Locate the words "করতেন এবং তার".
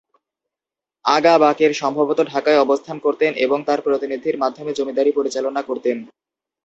2.99-3.79